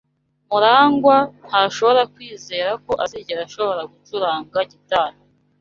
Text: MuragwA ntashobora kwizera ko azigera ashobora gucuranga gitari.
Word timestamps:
MuragwA 0.49 1.17
ntashobora 1.47 2.01
kwizera 2.13 2.71
ko 2.85 2.91
azigera 3.03 3.41
ashobora 3.47 3.81
gucuranga 3.91 4.59
gitari. 4.71 5.17